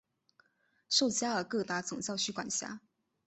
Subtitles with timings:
[0.89, 2.81] 受加尔各答总教区管辖。